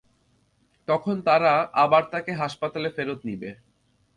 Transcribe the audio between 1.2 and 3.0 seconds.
তারা আবার তাকে হাসপাতালে